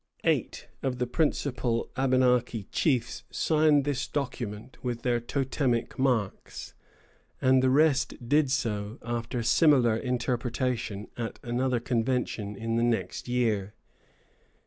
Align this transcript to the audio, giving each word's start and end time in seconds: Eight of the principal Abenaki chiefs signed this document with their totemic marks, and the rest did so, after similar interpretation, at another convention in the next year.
Eight 0.23 0.67
of 0.81 0.97
the 0.97 1.05
principal 1.05 1.91
Abenaki 1.95 2.63
chiefs 2.71 3.21
signed 3.29 3.85
this 3.85 4.07
document 4.07 4.83
with 4.83 5.03
their 5.03 5.19
totemic 5.19 5.99
marks, 5.99 6.73
and 7.39 7.61
the 7.61 7.69
rest 7.69 8.15
did 8.27 8.49
so, 8.49 8.97
after 9.03 9.43
similar 9.43 9.95
interpretation, 9.95 11.07
at 11.17 11.37
another 11.43 11.79
convention 11.79 12.55
in 12.55 12.77
the 12.77 12.83
next 12.83 13.27
year. 13.27 13.75